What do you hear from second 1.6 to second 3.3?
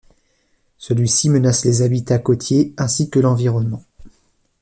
les habitats côtiers ainsi que